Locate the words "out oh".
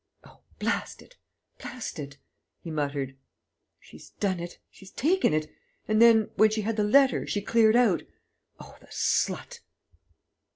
7.75-8.75